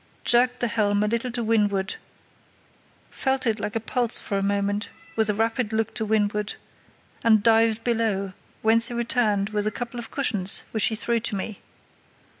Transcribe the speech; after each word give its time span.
jerked 0.23 0.61
the 0.61 0.67
helm 0.67 1.03
a 1.03 1.07
little 1.07 1.29
to 1.29 1.43
windward, 1.43 1.97
felt 3.11 3.45
it 3.45 3.59
like 3.59 3.75
a 3.75 3.79
pulse 3.79 4.19
for 4.19 4.35
a 4.35 4.41
moment, 4.41 4.89
with 5.15 5.29
a 5.29 5.33
rapid 5.35 5.71
look 5.71 5.93
to 5.93 6.03
windward, 6.03 6.55
and 7.23 7.43
dived 7.43 7.83
below, 7.83 8.33
whence 8.63 8.87
he 8.87 8.95
returned 8.95 9.49
with 9.49 9.67
a 9.67 9.71
couple 9.71 9.99
of 9.99 10.09
cushions, 10.09 10.63
which 10.71 10.85
he 10.85 10.95
threw 10.95 11.19
to 11.19 11.35
me. 11.35 11.59